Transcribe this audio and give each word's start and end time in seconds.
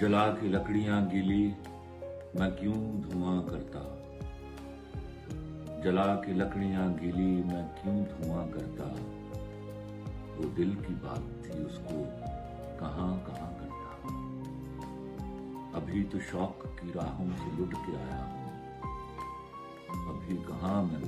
جلا 0.00 0.34
کے 0.40 0.48
لکڑیاں 0.48 1.00
گیلی، 1.12 1.50
میں 2.34 2.50
کیوں 2.60 3.02
دھواں 3.02 3.42
کرتا؟ 3.42 3.80
جلا 5.84 6.16
کے 6.16 6.32
لکڑیاں 6.32 6.88
گیلی، 7.00 7.42
میں 7.46 7.62
کیوں 7.82 8.04
دھواں 8.04 8.46
کرتا؟ 8.54 8.84
وہ 10.36 10.44
دل 10.56 10.74
کی 10.74 10.94
بات 11.02 11.44
تھی 11.44 11.52
اس 11.52 11.78
کو، 11.78 12.04
کہاں 12.78 13.16
کہاں 13.26 13.50
کرتا؟ 13.60 14.08
ابھی 15.74 16.04
تو 16.10 16.18
شوق 16.30 16.82
کی 16.82 16.92
راہوں 16.94 17.26
سے 17.38 17.62
لٹ 17.62 17.74
کے 17.86 17.92
آیا 17.96 18.24
ہوں، 18.24 18.50
ابھی 20.08 20.36
کہاں 20.46 20.82
میں 20.82 21.00